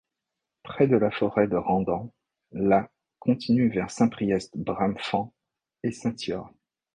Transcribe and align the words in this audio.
Près 0.63 0.87
de 0.87 0.97
la 0.97 1.11
forêt 1.11 1.47
de 1.47 1.55
Randan, 1.55 2.11
la 2.53 2.89
continue 3.19 3.69
vers 3.69 3.91
Saint-Priest-Bramefant 3.91 5.31
et 5.83 5.91
Saint-Yorre. 5.91 6.51